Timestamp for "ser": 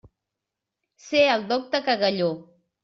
1.09-1.23